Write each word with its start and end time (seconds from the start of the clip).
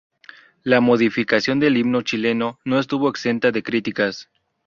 La 0.63 0.81
modificación 0.81 1.59
del 1.59 1.77
himno 1.77 2.01
chileno 2.01 2.57
no 2.65 2.79
estuvo 2.79 3.07
exenta 3.07 3.51
de 3.51 3.61
críticas. 3.61 4.27